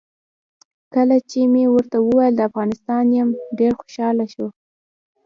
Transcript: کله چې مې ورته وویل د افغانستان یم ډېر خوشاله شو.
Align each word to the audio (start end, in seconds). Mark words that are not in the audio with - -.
کله 0.93 1.17
چې 1.29 1.39
مې 1.53 1.63
ورته 1.73 1.97
وویل 2.01 2.33
د 2.35 2.41
افغانستان 2.49 3.03
یم 3.17 3.29
ډېر 3.59 3.73
خوشاله 3.79 4.25
شو. 4.33 4.47